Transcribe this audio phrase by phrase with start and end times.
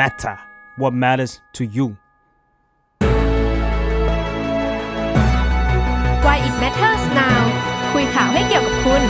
[0.00, 0.36] matter
[0.80, 1.86] what matters to you
[6.24, 7.40] Why it matters now
[7.92, 9.02] คุยข่าวให้เกี่ยวกับคุณ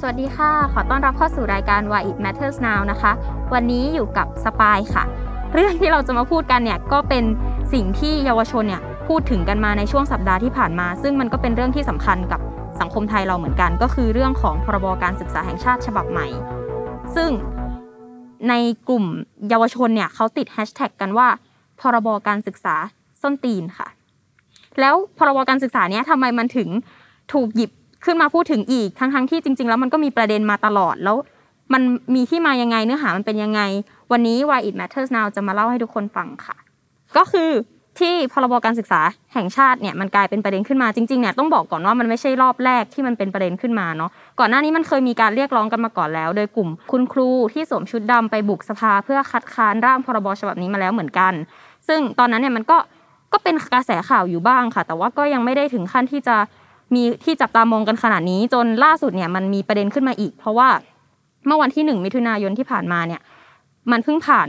[0.00, 3.12] สวัสดีค่ะ ขอต้อนรับเข้าสู่รายการ Why It Matters Now นะคะ
[3.54, 5.04] วันนี้อยู่กับสปายค่ะ
[5.54, 7.24] เรื่องที่เราจะมาพูดกันเนี่ยก็เป็น
[7.72, 12.40] สิ่งที่เยาวชนเนี่ยพูดถึงกันมาในช่วงสัปดาห์ที่ผ่านมา ซึ่งมันก็เป็นเรื่องที่สำคัญกับ
[12.80, 16.26] สังคมไทยเราเหมือนกัน ก็คือเรื่องของพรบการศึกษาแห่งชาติฉบับใหม่
[17.16, 17.30] ซึ่ง
[18.48, 18.54] ใน
[18.88, 19.04] กลุ่ม
[19.48, 21.28] เยาวชนเนี่ยเขาติดแฮชแท็กกันว่า
[21.80, 22.74] พรบการศึกษา
[23.22, 23.88] ส้นตีนค่ะ
[24.80, 26.68] แล้วพรบการศึกษาเนี้ยทำไมมันถึง
[27.32, 27.70] ถูกหยิบ
[28.04, 31.16] ขึ้นมาพูดถึงอีกทั้งๆที่จริง ๆ แล้วมันก็มีประเด็นมาตลอดแล้ว
[31.72, 31.82] มัน
[32.14, 33.60] มีที่มายังไงเนื้อหามันเป็นยังไง
[34.12, 36.56] วันนี้ Why It Matters Now จะมาเล่าให้ทุกคนฟังค่ะ
[37.16, 37.50] ก็คือ
[37.98, 39.00] ที่พรบการศึกษา
[39.34, 51.32] แห่งชาติเนี่ยมันกลายเป็นประเด็นขึ้นมาจริงๆเนี่ยต้องบอกก่อนว่ามันไม่ใช่รอบแรกที่มันเป็นประเด็นขึ้นมาเนาะก่อนหน้านี้มันเคยมีการเรียกร้องกันมาก่อนแล้ว โดยกลุ่มคุณครูที่สวมชุดดำไปบุกสภาเพื่อคัดค้านร่างพรบฉบับนี้มาแล้วเหมือนกัน
[51.88, 52.78] ซึ่งตอนนั้นเนี่ยมันก็
[53.32, 56.36] ก็เป็นกระแสข่าวอยู่บ้างค่ะ แต่ว่าก็ยังไม่ได้ถึงขั้นที่จะ
[56.94, 60.68] มีที่จับตามองกันขนาดนี้ จนล่าสุดเนี่ยมันมีประเด็นขึ้นมาอีก เพราะว่า
[61.46, 63.20] เมื่อวันที่หนึ่งมิถุนายนที่ผ่านมาเนี่ย
[63.90, 64.48] มันเพิ่งผ่าน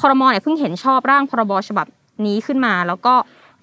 [0.00, 1.86] คอรมอเนี่ยเพิ่งเห็นชอบร่างพรบฉบับ
[2.26, 3.14] นี้ขึ้นมา แล้วก็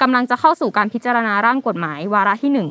[0.01, 2.69] กำลังจะเข้าสู่การพิจารณาร่างกฎหมายวาระที่หนึ่ง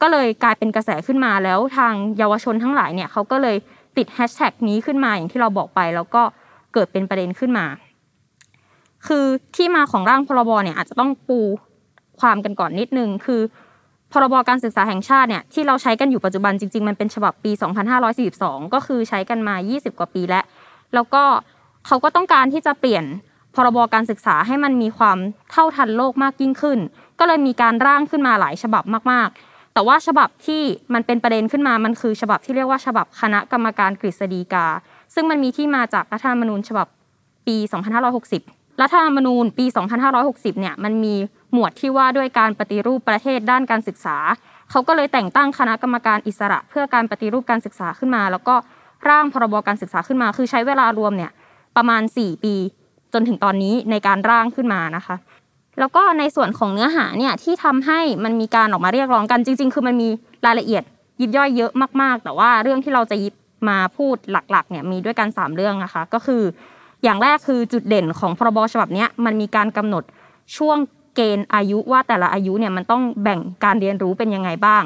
[0.00, 3.56] ก็เลยกลายเป็นกระแสขึ้นมาแล้วทางเยาวชนทั้งหลายเนี่ยเขาก็เลย
[3.96, 6.22] ติดแฮชแท็กนี้ขึ้นมาอย่างที่เราบอกไป แล้วก็
[6.74, 7.66] เกิดเป็นประเด็นขึ้นมา
[9.06, 9.24] คือ
[9.56, 11.40] ที่มาของร่างพรบเนี่ยอาจจะต้องปู
[12.20, 13.40] ความกันก่อนนิดนึงคือ
[14.12, 17.52] พรบการศึกษาแห่งชาติเนี่ยที่เราใช้กันอยู่ปัจจุบันจริง ๆ มันเป็นฉบับปี
[18.12, 20.44] 2542 ก็คือใช้กันมา 20 กว่าปีแล้ว
[20.94, 21.22] แล้วก็
[21.86, 23.04] เขาก็ต้องการที่จะเปลี่ยน
[23.54, 25.18] พรบการศึกษาให้มันมีความ
[25.50, 26.78] เท่าทันโลกมากยิ่งขึ้น
[27.18, 30.62] ก็เลยมีการร่างขึ้นมาหลายฉบับมากๆ แต่ว่าฉบับที่
[30.94, 34.66] มันเป็นประเด็นขึ้นมามันคือฉบับที่เรียกว่าฉบับคณะกรรมการกฤษฎีกา
[35.14, 36.86] ซึ่งมันมีที่มาจากรัฐธรรมนูญฉบับ
[37.46, 37.56] ปี
[38.18, 39.66] 2560 รัฐธรรมนูญปี
[40.12, 41.14] 2560 เนี่ยมันมี
[41.52, 44.16] หมวดที่ว่าด้วยการปฏิรูปประเทศด้านการศึกษา
[44.70, 48.54] เขาก็เลยแต่งตั้งคณะกรรมการอิสระ เพื่อการปฏิรูปการศึกษาขึ้นมา แล้วก็
[49.08, 51.30] ร่างพรบการศึกษาขึ้นมา คือใช้เวลารวมเนี่ย
[51.76, 52.54] ประมาณ 4 ปี
[53.12, 55.16] จนถึงตอนนี้ในการร่างขึ้นมานะคะ
[55.78, 60.08] แล้วก็ในส่วนของเนื้อหาเนี่ยที่ทำให้มันมีการออกมาเรียกร้องกันจริง ๆ คือมันมี
[60.46, 60.82] รายละเอียด
[61.20, 61.72] ยิบย่อยเยอะ
[62.02, 63.34] มากๆ แต่ว่าเรื่องที่เราจะยิบ
[63.68, 66.42] มาพูดหลักๆเนี่ยมีด้วยกัน 3 เรื่องนะคะก็คือ
[67.02, 70.04] อย่างแรกคือจุดเด่นของพรบฉบับนี้มันมีการกำหนด
[70.56, 70.78] ช่วง
[71.14, 74.84] เกณฑ์อายุว่าแต่ละอายุเนี่ยมันต้องแบ่งการเรียนรู้เป็นยังไงบ้าง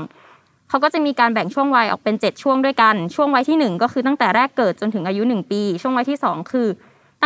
[0.68, 6.68] เขาก็จะมีการแบ่งช่วงวัยออกเป็น 7 ช่วงด้วยกัน ช่วงวัยที่ 1 ก็คือตั้งแต่แรกเกิดจนถึงอายุ 1 ปี ช่วงวัยที่ 2 คือ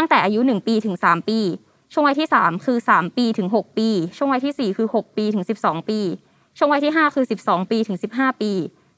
[0.00, 1.40] ตั้งแต่อายุ 1 ปีถึง 3 ปี
[1.92, 6.00] ช่วงวัยที่ 3 คือ 3 ปีถึง 6 ปี ช่วงวัยที่ 4 คือ 6 ปีถึง 12 ปี
[6.58, 8.52] ช่วงวัยที่ 5 คือ 12 ปีถึง 15 ปี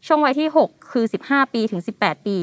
[0.07, 2.37] ช่วงวัยที่ 6 คือ 15 ปีถึง 18 ปี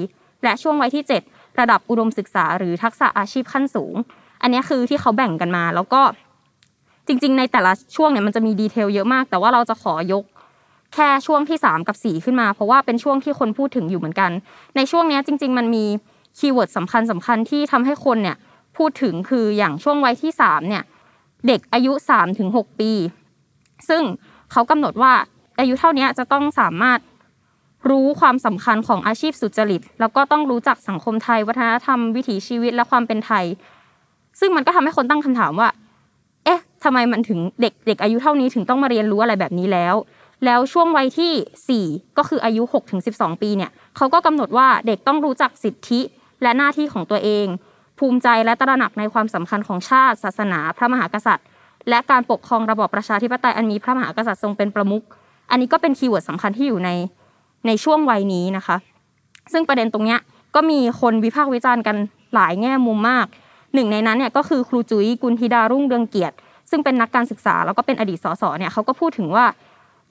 [0.43, 3.95] และช่วงวัยที่ 7 ระดับอุดมศึกษาหรือทักษะอาชีพขั้นสูง
[4.41, 6.01] อันนี้คือที่เขาแบ่งกันมาแล้วก็
[7.07, 10.23] จริง ๆ ในแต่ละช่วงเนี่ยมันจะมี detail เยอะมาก แต่ว่าเราจะขอยก
[10.93, 14.31] แค่ช่วงที่ 3 กับ 4 ขึ้นมา เพราะว่าเป็นช่วงที่คนพูดถึงอยู่เหมือนกัน
[14.75, 15.85] ในช่วงนี้จริง ๆ มันมี
[16.37, 18.37] keyword สำคัญสำคัญที่ทำให้คนเนี่ย
[18.77, 20.83] พูดถึงคืออย่างช่วงวัยที่3เนี่ย
[21.47, 22.91] เด็กอายุ3ถึง6ปี
[23.89, 24.03] ซึ่ง
[24.51, 25.13] เขากำหนดว่า
[25.59, 26.99] อายุเท่านี้จะต้องสามารถ
[27.89, 33.45] รู้ความสำคัญของอาชีพสุจริต แล้วก็ต้องรู้จักสังคมไทย วัฒนธรรมวิถีชีวิตและความเป็นไทย
[34.39, 35.69] ซึ่งมันก็ทำให้คนตั้งคำถามว่า
[36.45, 39.95] เอ๊ะทำไมมันถึงเด็กเด็กอายุเท่านี้ถึงต้องมาเรียนรู้อะไรแบบนี้แล้ว
[40.45, 45.99] แล้วช่วงวัยที่ 4 ก็คืออายุ6ถึง12 ปีเนี่ยเขาก็กำหนดว่าเด็กต้องรู้จักสิทธิ
[46.41, 47.45] และหน้าที่ของตัวเอง
[47.99, 51.47] ภูมิใจและตระหนักในความสำคัญของชาติ ศาสนา พระมหากษัตริย์
[51.89, 55.03] และการปกครองระบอบประชาธิปไตยอันมีพระมหากษัตริย์ทรงเป็นประมุข
[55.51, 56.89] อันนี้ก็เป็น keyword สำคัญที่อยู่ใน
[57.67, 58.77] ในช่วงวัยนี้นะคะ
[59.51, 60.19] ซึ่งประเด็นตรงเนี้ย
[60.55, 61.95] ก็มีคนวิพากษ์วิจารณ์กัน
[62.33, 63.25] หลายแง่มุมมาก
[63.73, 66.35] หนึ่งในนั้นเนี่ยก็คือครูจุ๋ยกุลธิดารุ่งเรืองเกียรติ
[66.69, 69.45] ซึ่งเป็นนักการศึกษาแล้วก็เป็นอดีตสสเนี่ยเขาก็พูดถึงว่า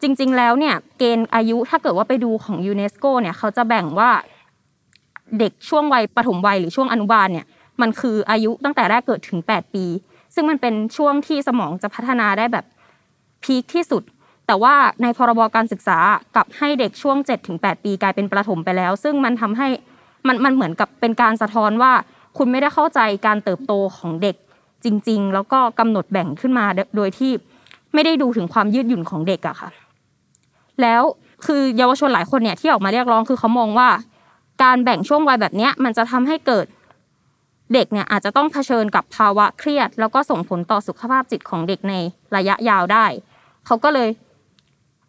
[0.02, 4.10] จริง ๆ แล้วเนี่ยเกณฑ์อายุถ้าเกิดว่าไปดูของยูเนสโกเนี่ยเขาจะแบ่งว่า
[5.38, 7.46] เด็กช่วงวัยปฐมวัยหรือช่วงอนุบาลเนี่ย
[7.80, 9.84] มันคืออายุตั้งแต่แรกเกิดถึง 8 ปี
[10.34, 12.64] ซึ่งมันเป็นช่วงที่สมองจะพัฒนาได้แบบ
[13.42, 14.02] พีคที่สุด
[14.46, 15.98] แต่ว่าในพรบการศึกษา
[16.34, 17.16] กลับให้เด็กช่วง
[17.50, 19.68] 7-8 ปีกลายเป็นประถมไปแล้ว ซึ่งมันทำให้
[20.26, 21.92] มันมันเหมือนกับเป็นการสะท้อนว่า
[22.36, 24.36] คุณไม่ได้เข้าใจการเติบโตของเด็ก
[24.84, 26.64] จริง ๆ แล้วก็กำหนดแบ่งขึ้นมา
[26.96, 27.32] โดยที่
[27.94, 29.70] ไม่ได้ดูถึงความยืดหยุ่นของเด็กอะค่ะ
[30.82, 31.02] แล้ว
[31.46, 33.88] คือเยาวชนหลายคนเนี่ยที่ออกมาเรียกร้องคือเขามองว่า
[34.62, 36.66] การแบ่งช่วงวัยแบบนี้มันจะทำให้เกิด
[37.74, 41.94] เด็กเนี่ยอาจจะต้องเผชิญกับภาวะเครียด แล้วก็ส่งผลต่อสุขภาพจิตของเด็กใน
[42.36, 43.06] ระยะยาวได้
[43.66, 44.08] เขาก็เลย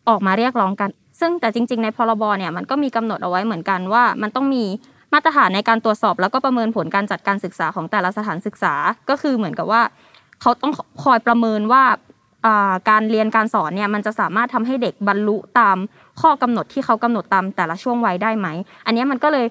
[0.10, 0.90] ออกมาเรียกร้องกัน
[1.20, 4.64] ซึ่งแต่จริง ๆ ในพรบเนี่ยมันก็มีกำหนดเอาไว้เหมือนกันว่า มันต้องมี
[5.14, 8.74] มาตรฐานในการตรวจสอบ แล้วก็ประเมินผลการจัดการศึกษาของแต่ละสถานศึกษา
[9.10, 9.82] ก็คือเหมือนกับว่า
[10.42, 10.74] เขาต้อง
[11.04, 11.84] คอยประเมินว่า
[12.90, 15.78] การเรียนการสอนเนี่ยมันจะสามารถทำให้เด็กบรรลุตาม
[16.22, 18.48] ข้อกำหนดที่เขากำหนดตามแต่ละช่วงวัยได้ไหม
[18.86, 19.46] อันนี้มันก็เลย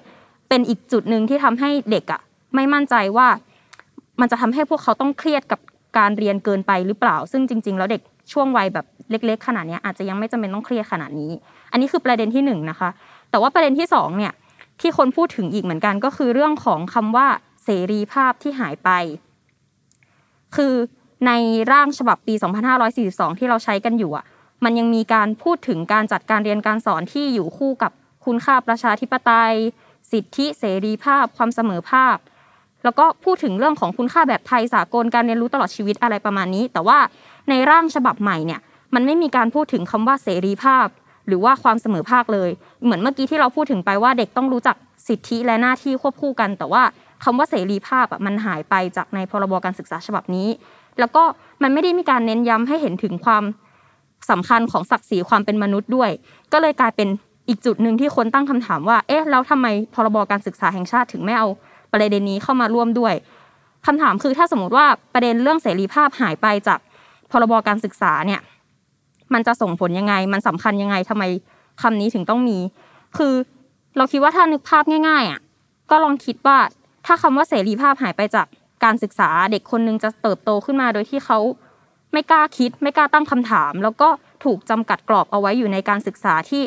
[0.49, 2.21] เป็นอีกจุดหนึ่งที่ทำให้เด็กอะ
[2.55, 3.27] ไม่มั่นใจว่า
[4.19, 5.59] มันจะทำให้พวกเขาต้องเครียดกับ
[5.97, 8.01] การเรียนเกินไปหรือเปล่า ซึ่งจริง ๆ แล้วเด็ก
[8.33, 11.31] ช่วงวัยแบบเล็ก ๆ ขนาดนี้อาจจะยังไม่จำเป็นต้องเครียดขนาดนี้
[11.71, 12.89] อันนี้คือประเด็นที่1นนะคะ
[13.29, 14.33] แต่ว่าประเด็นที่2เนี่ย
[14.81, 17.27] ที่คนพูดถึงอีกเหมือนกันก็คือเรื่องของคำว่า
[17.63, 18.89] เสรีภาพที่หายไป
[20.55, 20.73] คือ
[21.27, 21.31] ใน
[21.71, 22.33] ร่างฉบับปี
[22.87, 24.25] 2542 ที่เราใช้กันอยู่อะ
[24.63, 27.91] มันยังมีการพูดถึงการจัดการเรียนการสอนที่อยู่คู่กับ
[28.25, 29.53] คุณค่าประชาธิปไตย
[30.11, 32.17] สิทธิเสรีภาพ ความเสมอภาพ
[32.83, 36.97] แล้วก็พูดถึงเรื่องของคุณค่าแบบไทยสากลการเรียนรู้ตลอดชีวิตอะไรประมาณนี้ แต่ว่า
[37.49, 38.59] ในร่างฉบับใหม่เนี่ย
[38.95, 40.87] มันไม่มีการพูดถึงคำว่าเสรีภาพ
[41.27, 42.49] หรือว่าความเสมอภาคเลย
[42.83, 44.75] เหมือนเมื่อกี้ที่เราพูดถึงไปว่าเด็กต้องรู้จัก
[45.07, 46.83] สิทธิและหน้าที่ควบคู่กัน แต่ว่า
[47.23, 50.47] คำว่าเสรีภาพอะมันหายไปจากในพรบการศึกษาฉบับนี้
[50.99, 51.23] แล้วก็
[51.63, 53.43] มันไม่ได้มีการเน้นย้ำให้เห็นถึงความ
[54.29, 56.09] สำคัญของศักดิ์ศรีความเป็นมนุษย์ด้วย
[56.53, 57.07] ก็เลยกลายเป็น
[57.49, 61.47] อีกจุดหนึ่งที่คนตั้งคำถามว่า เอ๊ะ แล้วทำไมพรบการศึกษาแห่งชาติถึงไม่เอา
[61.91, 63.13] ประเด็นนี้เข้ามาร่วมด้วย
[63.85, 66.79] คำถามคือถ้าสมมติว่าประเด็นเรื่องเสรีภาพหายไปจาก
[67.31, 68.41] พรบการศึกษาเนี่ย
[69.33, 71.23] มันจะส่งผลยังไง มันสำคัญยังไงทำไม
[71.81, 72.57] คำนี้ถึงต้องมี
[73.17, 73.33] คือ
[73.97, 75.39] เราคิดว่าถ้านึกภาพง่าย ๆอะ
[75.91, 76.57] ก็ลองคิดว่า
[77.05, 78.47] ถ้าคำว่าเสรีภาพหายไปจาก
[78.83, 81.39] การศึกษาเด็กคนนึงจะเติบโตขึ้นมาโดยที่เขา
[82.13, 84.09] ไม่กล้าคิด ไม่กล้าตั้งคำถาม แล้วก็
[84.43, 86.63] ถูกจำกัดกรอบเอาไว้อยู่ในการศึกษาที่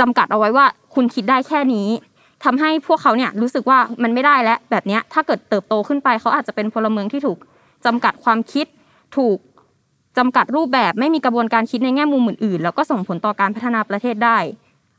[0.00, 1.88] จำกัดเอาไว้ว่า คุณคิดได้แค่นี้
[2.44, 7.38] ทำให้พวกเขาเนี่ยรู้สึกว่ามันไม่ได้แล้วแบบนี้ถ้าเกิดเติบโตขึ้นไปเขาอาจจะเป็นพลเมืองที่ถูก
[7.86, 8.66] จำกัดความคิด
[9.16, 9.38] ถูก
[10.18, 14.38] จำกัดรูปแบบไม่มีกระบวนการคิดในแง่มุมอื่นๆ แล้วก็ส่งผลต่อการพัฒนาประเทศได้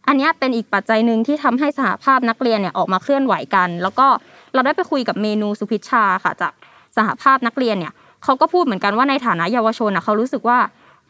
[0.07, 4.07] อันนี้เป็นอีกปัจจัยหนึ่งที่ทำให้สหภาพนักเรียนเนี่ยออกมาเคลื่อนไหวกัน แล้วก็
[4.53, 6.53] เราได้ไปคุยกับเมนูสุพิชชาค่ะจาก
[6.97, 7.93] สหภาพนักเรียนเนี่ย
[8.23, 10.59] เขาก็พูดเหมือนกันว่าในฐานะเยาวชนนะเขารู้สึกว่า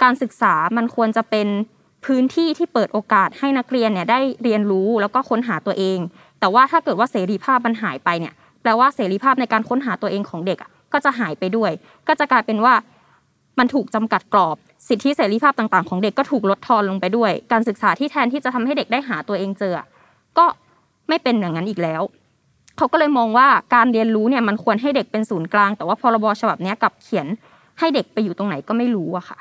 [0.03, 1.47] การศึกษามันควรจะเป็น
[2.05, 5.99] พื้นที่ที่เปิดโอกาสให้นักเรียนเนี่ยได้เรียนรู้แล้วก็ค้นหาตัวเอง
[6.39, 10.57] แต่ว่าถ้าเกิดว่าเสรีภาพมันหายไปเนี่ยแปลว่าเสรีภาพในการค้นหาตัวเองของเด็ก
[10.93, 11.71] ก็จะหายไปด้วย
[12.07, 12.73] ก็จะกลายเป็นว่า
[13.59, 14.57] มันถูกจำกัดกรอบ
[14.87, 19.81] สิทธิเสรีภาพต่างๆ ของเด็กก็ถูกลดทอนลงไปด้วย การศึกษาที่แทนที่จะทำให้เด็กได้หาตัวเองเจอ
[20.37, 20.45] ก็
[21.09, 22.01] ไม่เป็นอย่างนั้นอีกแล้ว
[22.77, 27.27] เขาก็เลยมองว่าการเรียนรู้เนี่ยมันควรให้เด็กเป็นศูนย์กลาง แต่ว่าพรบฉบับนี้กับเขียน
[27.79, 29.37] ให้เด็กไปอยู่ตรงไหนก็ไม่รู้อะค่ะ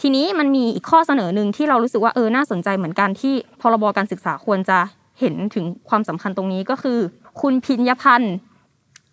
[0.00, 4.78] ทีนี้มันมีอีกข้อเสนอหนึ่งที่เรารู้สึกว่าเออน่าสนใจเหมือนกันที่พรบการศึกษาควรจะ
[5.20, 6.98] เห็นถึงความสำคัญตรงนี้ก็คือ
[7.40, 8.34] คุณพิญญพันธ์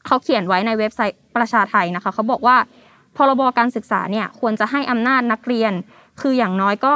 [0.05, 2.57] เขาเขียนไว้ในเว็บไซต์ประชาไทยนะคะเขาบอกว่า
[3.17, 5.73] พรบการศึกษาเนี่ยควรจะให้อำนาจนักเรียน
[6.21, 6.93] คืออย่างน้อยก็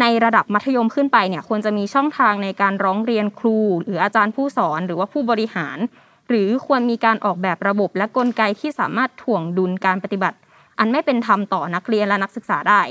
[0.00, 5.78] ในระดับมัธยมขึ้นไปเนี่ยควรจะมีช่องทางในการร้องเรียนครู หรืออาจารย์ผู้สอนหรือว่าผู้บริหาร
[6.28, 10.36] หรือควรมีการออกแบบระบบและกลไกที่สามารถถ่วงดุลการปฏิบัติ
[10.78, 12.82] อันไม่เป็นธรรมต่อนักเรียนและนักศึกษาได้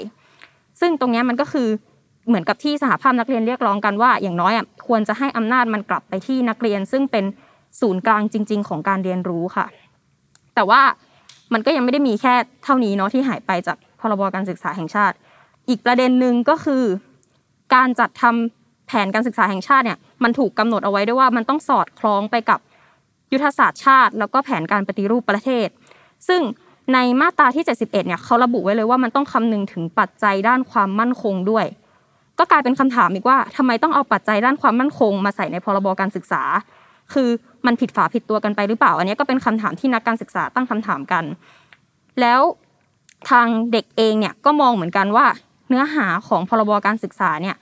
[0.82, 1.68] ซึ่งตรงนี้มันก็คือ
[2.28, 7.26] เหมือนกับที่สหภาพนักเรียนเรียกร้องกันว่า อย่างน้อยอะควรจะให้อำนาจมันกลับไปที่นักเรียน ซึ่งเป็น
[7.82, 9.66] ศูนย์กลางจริง ๆ ของการเรียนรู้ค่ะ
[10.56, 10.82] แต่ว่า
[11.54, 12.34] มันก็ยังไม่ได้มีแค่
[12.64, 15.16] เท่านี้เนาะที่หายไปจากพรบการศึกษาแห่งชาติ
[15.70, 16.84] อีกประเด็นหนึ่งก็คือ
[17.76, 22.60] การจัดทำแผนการศึกษาแห่งชาติเนี่ยมันถูกกำหนดเอาไว้ด้วยว่ามันต้องสอดคล้องไปกับ
[23.32, 25.68] ยุทธศาสตร์ชาติ แล้วก็แผนการปฏิรูปประเทศ
[26.28, 26.42] ซึ่ง
[26.94, 31.66] ในมาตราที่ 71เนี่ยเขาระบุไว้เลยว่ามันต้องคำนึงถึงปัจจัยด้านความมั่นคงด้วย
[32.40, 36.44] ก็กลายเป็นคำถามอีกว่าทำไมต้องเอาปัจจัยด้านความมั่นคง มาใส่ในพรบการศึกษา
[37.14, 37.30] คือ
[37.66, 41.24] มันผิดฝาผิดตัวกันไปหรือเปล่า อันนี้ก็เป็นคำถามที่นักการศึกษาตั้งคำถามกัน
[42.22, 42.42] แล้ว
[43.30, 45.26] ทางเด็กเองเนี่ยก็มองเหมือนกันว่า
[45.70, 47.56] เนื้อหาของพรบการศึกษาเนี่ย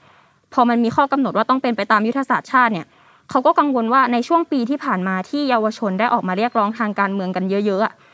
[0.52, 2.86] พอมันมีข้อกำหนดว่าต้องเป็นไปตามยุทธศาสตร์ชาติเนี่ย
[3.30, 8.09] เขาก็กังวลว่าในช่วงปีที่ผ่านมาที่เยาวชนได้ออกมาเรียกร้องทางการเมืองกันเยอะๆ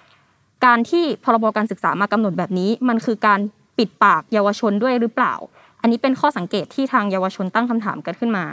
[0.64, 3.40] การที่พรบการศึกษามากำหนดแบบนี้ มันคือการ
[3.78, 5.34] ปิดปากเยาวชนด้วยหรือเปล่า
[5.80, 8.44] อันนี้เป็นข้อสังเกตที่ทางเยาวชนตั้งคำถามกันขึ้นมา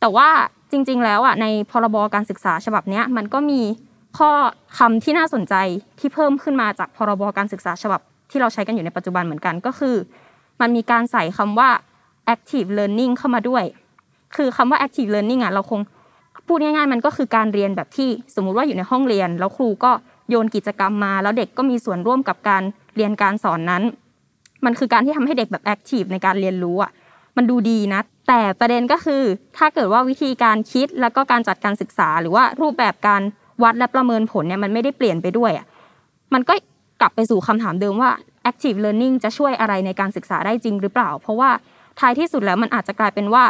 [0.00, 0.28] แต่ว่า
[0.70, 3.60] จริง ๆ แล้วอะในพรบการศึกษาฉบับนี้มันก็มี
[4.18, 4.30] ข้อ
[4.78, 5.54] คำที่น่าสนใจ
[5.98, 9.96] ที่เพิ่มขึ้นมาจากพรบการศึกษาฉบับที่เราใช้กันอยู่ในปัจจุบันเหมือนกันก็คือ
[10.60, 11.70] มันมีการใส่คำว่า
[12.34, 13.64] active learning เข้ามาด้วย
[14.36, 15.80] คือคำว่า active learning อะเราคง
[16.46, 19.92] พูดง่ายๆ มันก็คือการเรียนแบบที่สมมุติว่าอยู่ในห้องเรียน แล้วครูก็
[20.30, 22.62] โยนกิจกรรมมา แล้วเด็กก็มีส่วนร่วมกับการ
[22.96, 23.82] เรียนการสอนนั้น
[24.64, 26.90] มันคือการที่ทำให้เด็กแบบ active ในการเรียนรู้อะ
[27.36, 29.22] มันดูดีนะ แต่ประเด็นก็คือ
[29.56, 33.22] ถ้าเกิดว่าวิธีการคิดแล้วก็การจัดการศึกษา หรือว่ารูปแบบการ
[33.62, 35.66] วัดและประเมินผลเนี่ยมันไม่ได้เปลี่ยนไปด้วยอะ
[36.34, 36.54] มันก็
[37.00, 38.10] กลับไปสู่คำถามเดิมว่า
[38.50, 41.50] active learning จะช่วยอะไรในการศึกษาได้จริงหรือเปล่า เพราะว่า
[42.00, 43.44] ท้ายที่สุดแล้วมันอาจจะกลายเป็นว่า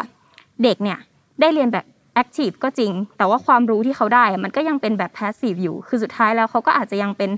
[0.63, 0.99] เด็กเนี่ย
[1.41, 1.85] ได้เรียนแบบ
[2.17, 7.31] active ก็จริง แต่ว่าความรู้ที่เขาได้มันก็ยังเป็นแบบ passive อยู่ คือสุดท้ายแล้วเขาก็อาจจะยังเป็น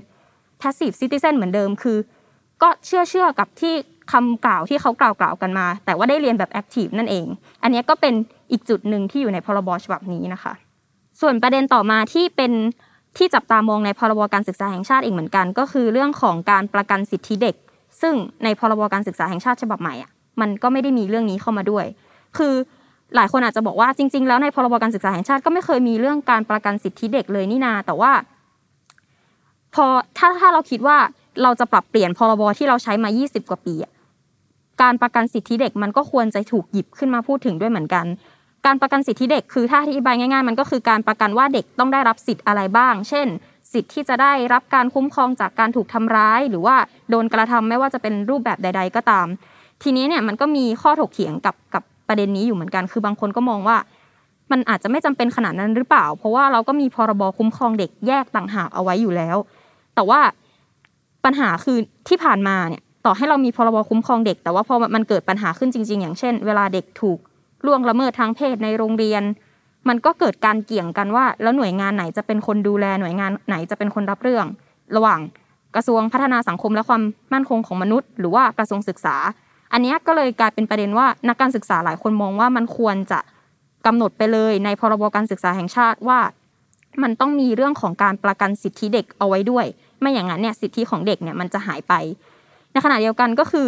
[0.57, 1.97] passive citizen เหมือนเดิมคือ
[2.61, 3.73] ก็เชื่อเชื่อกับที่
[4.11, 7.25] คำกล่าวที่เขากล่าวกล่าวกันมา แต่ว่าได้เรียนแบบแอคทีฟนั่นเอง
[7.63, 8.13] อันนี้ก็เป็น
[8.51, 10.53] อีกจุดหนึ่งที่อยู่ในพรบฉบับนี้นะคะ
[11.21, 12.51] ส่วนประเด็นต่อมาที่เป็น
[13.17, 17.55] ที่จับตามองในพรบการศึกษาแห่งชาติอีกเหมือนกัน ก็คือเรื่องของการประกันสิทธิเด็ก
[18.01, 21.85] ซึ่งในพรบการศึกษาแห่งชาติฉบับใหม่อะมันก็ไม่ได้มีเรื่องนี้เข้ามาด้วย
[22.37, 22.53] คือ
[23.15, 28.11] หลายคนอาจจะบอกว่าจริง ๆ แล้วในพรบการศึกษาแห่งชาติก็ไม่เคยมีเรื่องการประกันสิทธิเด็กเลยนี่นา แต่ว่า
[29.75, 29.85] พอ
[30.17, 30.97] ถ้าถ้าเราคิดว่า
[31.43, 33.75] เราจะปรับเปลี่ยนพรบที่เราใช้มา 20 กว่าปี
[34.81, 38.05] การประกันสิทธิเด็กมันก็ควรจะถูกหยิบขึ้นมาพูดถึงด้วยเหมือนกัน
[38.65, 43.27] การประกันสิทธิเด็กคือถ้าอธิบายง่าย ๆ มันก็คือการประกันว่าเด็กต้องได้รับสิทธิ์อะไรบ้าง เช่น
[43.73, 46.75] สิทธิ์ที่จะได้รับการคุ้มครองจากการถูกทำร้าย หรือว่า
[47.09, 49.27] โดนกระทำไม่ว่าจะเป็นรูปแบบใด ๆ ก็ตาม
[49.83, 53.77] ทีนี้เนี่ยมันก็มีข้อถกเถียงกับกับ ประเด็นนี้อยู่เหมือนกัน คือบางคนก็มองว่า
[54.51, 59.37] มันอาจจะไม่จำเป็นขนาดนั้นหรือเปล่า เพราะว่าเราก็มีพรบคุ้มครองเด็กแยกต่างหากเอาไว้อยู่แล้ว
[59.95, 60.19] แต่ว่า
[61.25, 67.17] ปัญหาคือที่ผ่านมาเนี่ยต่อให้เรามีพรบคุ้มครองเด็ก แต่ว่าพอมันเกิดปัญหาขึ้นจริง ๆ อย่างเช่น เวลาเด็กถูก
[67.65, 69.23] ล่วงละเมิดทางเพศในโรงเรียน
[69.87, 74.45] มันก็เกิดการเกี่ยงกันว่า แล้วหน่วยงานไหนจะเป็นคนดูแลหน่วยงานไหนจะเป็นคนรับเรื่อง
[74.95, 75.19] ระหว่าง
[75.75, 77.01] กระทรวงพัฒนาสังคมและความ
[77.33, 79.15] มั่นคงของมนุษย์ หรือว่ากระทรวงศึกษา
[79.73, 83.19] อันนี้ก็เลยกลายเป็นประเด็นว่านักการศึกษาหลายคนมองว่ามันควรจะ
[83.85, 86.19] กำหนดไปเลยในพรบการศึกษาแห่งชาติว่า
[87.03, 89.65] มันต้องมีเรื่องของการประกันสิทธิเด็กเอาไว้ด้วย
[89.99, 91.93] ไม่อย่างนั้นเนี่ยสิทธิของเด็กเนี่ยมันจะหายไป
[92.71, 93.67] ในขณะเดียวกันก็คือ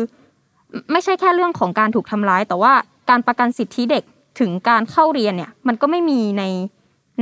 [0.92, 2.74] ไม่ใช่แค่เรื่องของการถูกทำร้าย แต่ว่า
[3.10, 4.04] การประกันสิทธิเด็ก
[4.40, 6.44] ถึงการเข้าเรียนเนี่ยมันก็ไม่มีใน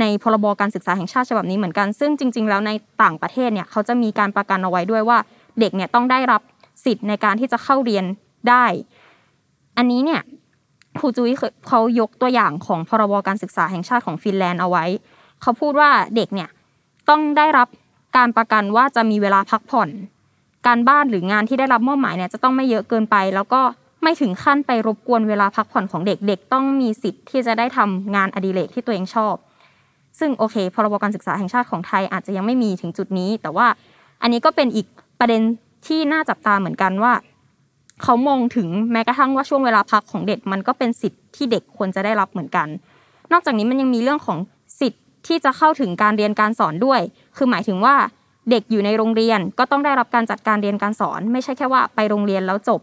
[0.00, 2.70] ในพรบการศึกษาแห่งชาติฉบับนี้เหมือนกัน ซึ่งจริง ๆ แล้วใน
[3.02, 5.18] ต่างประเทศเนี่ยเขาจะมีการประกันเอาไว้ด้วยว่า
[5.60, 6.40] เด็กเนี่ยต้องได้รับ
[6.84, 8.04] สิทธิ์ในการที่จะเข้าเรียน
[8.48, 8.64] ได้
[9.76, 10.22] อันนี้เนี่ย
[10.98, 11.30] ครูจุ้ย
[11.68, 14.84] เขายกตัวอย่างของพรบการศึกษาแห่งชาติของฟินแลนด์เอาไว้
[15.42, 16.48] เขาพูดว่าเด็กเนี่ย
[17.08, 17.68] ต้องได้รับ
[18.16, 19.88] การประกันว่าจะมีเวลาพักผ่อน
[20.66, 23.60] การบ้านหรืองานที่ได้รับมอบหมายเนี่ยจะต้องไม่เยอะเกินไป แล้วก็
[24.02, 29.34] ไม่ถึงขั้นไปรบกวนเวลาพักผ่อนของเด็กเด็กต้องมีสิทธิ์ที่จะได้ทำงานอดิเรกที่ตัวเองชอบ
[30.18, 33.66] ซึ่งโอเคพรบการศึกษาแห่งชาติของไทยอาจจะยังไม่มีถึงจุดนี้ แต่ว่า
[34.22, 34.86] อันนี้ก็เป็นอีก
[35.20, 35.40] ประเด็น
[35.86, 37.12] ที่น่าจับตาเหมือนกันว่า
[38.02, 42.68] เขามองถึงแม้กระทั่งว่าช่วงเวลาพักของเด็กมันก็เป็นสิทธิ์ที่เด็กควรจะได้รับเหมือนกัน
[43.32, 44.38] นอกจากนี้มันยังมีเรื่องของ
[44.80, 47.00] สิทธิ์ที่จะเข้าถึงการเรียนการสอนด้วย
[47.36, 47.94] คือหมายถึงว่า
[48.50, 52.80] เด็กอยู่ในโรงเรียนก็ต้องได้รับการจัดการเรียนการสอน ไม่ใช่แค่ว่าไปโรงเรียนแล้วจบ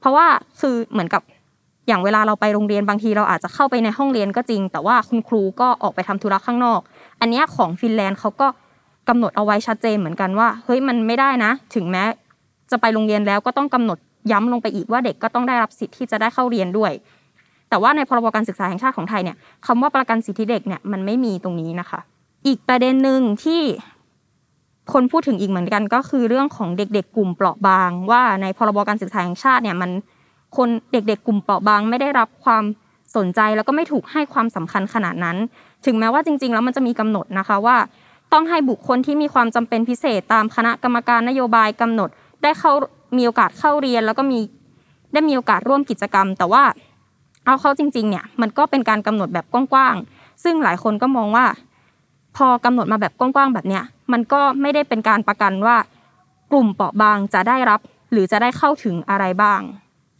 [0.00, 0.26] เพราะว่า
[0.60, 1.22] คือเหมือนกับ
[1.88, 6.80] อย่างเวลาเราไปโรงเรียนบางทีเราอาจจะเข้าไปในห้องเรียนก็จริง แต่ว่าคุณครูก็ออกไปทำธุระข้างนอก
[7.20, 8.46] อันนี้ของฟินแลนด์เขาก็
[9.08, 12.04] กำหนดเอาไว้ชัดเจนเหมือนกันว่าเฮ้ยมันไม่ได้นะ ถึงแม้
[12.70, 13.98] จะไปโรงเรียนแล้วก็ต้องกำหนด
[14.32, 16.92] ย้ำลงไปอีกว่าเด็กก็ต้องได้รับสิทธิ์ที่จะได้เข้าเรียนด้วย
[17.68, 22.00] แต่ว่าในพรบการศึกษาแห่งชาติของไทยเนี่ยคำว่าประกันสิทธิเด็กเนี่ยมันไม่มีตรงนี้นะคะ
[22.46, 23.60] อีกประเด็นหนึ่งที่
[24.92, 29.90] คนพูดถึงอีกเหมือนกันก็คือเรื่องของเด็กๆ กลุ่มเปราะบาง ว่าในพรบการศึกษาแห่งชาติเนี่ยมัน
[30.56, 32.64] คนเด็กๆ กลุ่มเปราะบางไม่ได้รับความ
[33.16, 35.36] สนใจแล้วก็ไม่ถูกให้ความสำคัญขนาดนั้น
[35.86, 37.76] ถึงแม้ว่าจริง ๆ แล้วมันจะมีกำหนดนะคะว่า
[38.32, 42.08] ต้องให้บุคคลที่มีความจำเป็นพิเศษตามคณะกรรมการนโยบายกำหนด
[42.42, 42.72] ได้เข้า
[43.18, 44.38] มีโอกาสเข้าเรียนแล้วก็มี
[45.12, 46.62] ได้มีโอกาสร่วมกิจกรรม แต่ว่า
[47.44, 51.46] เอาเข้าจริง ๆ เนี่ยมันก็เป็นการกำหนดแบบกว้างๆซึ่งหลายคนก็มองว่า
[52.36, 55.76] พอกำหนดมาแบบกว้างๆแบบเนี้ยมันก็ไม่ได้เป็นการประกันว่า
[56.50, 57.80] กลุ่มเปราะบางจะได้รับ
[58.12, 59.60] หรือจะได้เข้าถึงอะไรบ้าง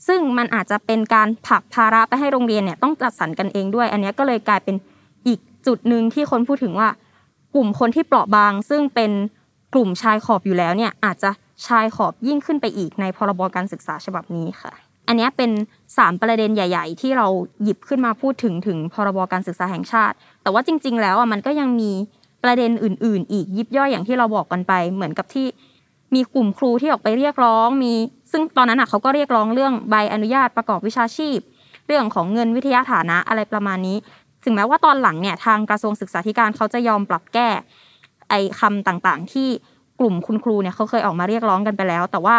[0.07, 4.77] ซึ่งมันอาจจะเป็นการผลักภาระไปให้โรงเรียนเนี่ยต้องจัดสรรกันเองด้วย อันนี้ก็เลยกลายเป็น
[5.27, 6.89] อีกจุดหนึ่งที่คนพูดถึงว่า
[7.55, 9.11] กลุ่มคนที่เปราะบาง ซึ่งเป็น
[9.75, 11.31] กลุ่มชายขอบอยู่แล้วเนี่ยอาจจะ
[11.67, 14.73] ชายขอบยิ่งขึ้นไปอีกในพรบการศึกษาฉบับนี้ค่ะ
[15.09, 15.51] อันนี้เป็น
[15.89, 17.27] 3 ประเด็นใหญ่ ๆ ที่เรา
[17.63, 21.91] หยิบขึ้นมาพูดถึงถึงพรบการศึกษาแห่งชาติ แต่ว่าจริง ๆ แล้วอะมันก็ยังมี
[22.45, 25.47] ประเด็นอื่น ๆ อีกยิบย่อยอย่างที่เราบอกกันไป เหมือนกับที่
[26.15, 27.93] มีกลุ่มครูที่ออกไปเรียกร้อง มี
[28.33, 31.39] ซึ่งตอนนั้นอะเขาก็เรียกร้องเรื่องใบอนุญาตประกอบวิชาชีพ
[31.87, 33.97] เรื่องของเงินวิทยาฐานะอะไรประมาณนี้
[34.45, 37.49] ถึงแม้ว่าตอนหลังเนี่ยทางกระทรวงศึกษาธิการเขาจะยอมปรับแก้
[38.31, 39.49] ไอ้คำต่างๆ ที่
[40.01, 42.37] กลุ่มคุณครูเนี่ยเขาเคยออกมาเรียกร้องกันไปแล้ว แต่ว่า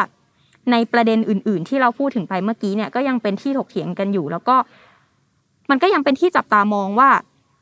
[0.71, 4.55] ในประเด็นอื่น ๆ ที่เราพูดถึงไปเมื่อกี้เนี่ยก็ยังเป็นที่ถกเถียงกันอยู่ แล้วก็
[5.69, 7.09] มันก็ยังเป็นที่จับตามองว่า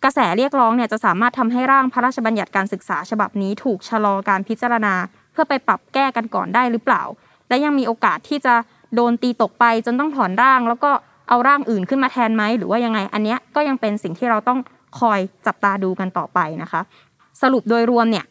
[0.04, 4.94] กระแสเรียกร้องเนี่ยจะสามารถทำให้ร่างพระราชบัญญัติการศึกษาฉบับนี้ ถูกชะลอการพิจารณา
[5.32, 7.04] เพื่อไปปรับแก้กันก่อนได้หรือเปล่า
[7.48, 8.54] และยังมีโอกาสที่จะ
[8.96, 10.92] โดนตีตกไปจนต้องถอนร่าง แล้วก็
[11.30, 14.60] เอาร่างอื่นขึ้นมาแทนไหมหรือว่ายังไง อันเนี้ยก็ยังเป็นสิ่งที่เราต้อง
[15.00, 16.82] คอยจับตาดูกันต่อไปนะคะ
[17.42, 18.26] สรุปโดยรวมเนี่ย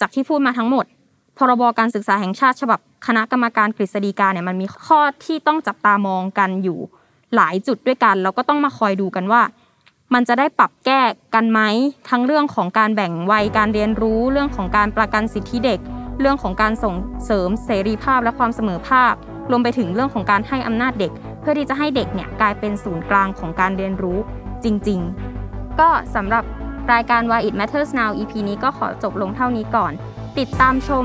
[0.00, 0.84] จากที่พูดมาทั้งหมด
[1.38, 6.78] พรบการศึกษาแห่งชาติฉบับคณะกรรมการกฤษฎีกาเนี่ยมันมีข้อที่ต้องจับตามองกันอยู่
[7.34, 9.42] หลายจุดด้วยกัน เราก็ต้องมาคอยดูกันว่า
[10.14, 11.00] มันจะได้ปรับแก้
[11.34, 11.60] กันไหม
[12.08, 15.80] ทั้งเรื่องของการแบ่งวัยการเรียนรู้เรื่องของการประกันสิทธิเด็ก
[16.20, 19.14] เรื่องของการส่งเสริมเสรีภาพและความเสมอภาค
[19.50, 24.18] รวมไปถึงเรื่องของการให้อำนาจเด็ก เพื่อที่จะให้เด็กเนี่ยกลายเป็นศูนย์กลางของการเรียนรู้
[24.64, 25.00] จริง
[25.40, 26.44] ๆ ก็สำหรับ
[26.92, 29.92] รายการ Why It Matters Now EP นี้ก็ขอจบลงเท่านี้ก่อน
[30.38, 31.04] ติดตามชม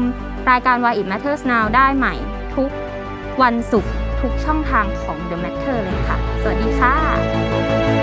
[0.49, 2.13] รายการ Why It Matters Now ได้ใหม่
[2.55, 2.69] ทุก
[3.41, 8.02] วันศุกร์ทุกช่องทางของ The Matter เลยค่ะ สวัสดีค่ะ